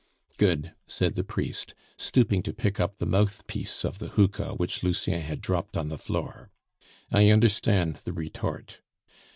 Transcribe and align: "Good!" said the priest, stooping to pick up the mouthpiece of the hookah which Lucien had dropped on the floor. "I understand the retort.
"Good!" 0.39 0.73
said 0.87 1.13
the 1.13 1.23
priest, 1.23 1.75
stooping 1.95 2.41
to 2.41 2.53
pick 2.53 2.79
up 2.79 2.97
the 2.97 3.05
mouthpiece 3.05 3.85
of 3.85 3.99
the 3.99 4.07
hookah 4.07 4.55
which 4.55 4.81
Lucien 4.81 5.21
had 5.21 5.41
dropped 5.41 5.77
on 5.77 5.89
the 5.89 5.97
floor. 5.99 6.49
"I 7.11 7.29
understand 7.29 7.97
the 7.97 8.11
retort. 8.11 8.81